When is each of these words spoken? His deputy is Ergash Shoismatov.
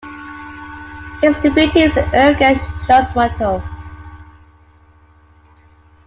His 1.21 1.37
deputy 1.41 1.81
is 1.81 1.93
Ergash 1.93 2.57
Shoismatov. 2.87 3.63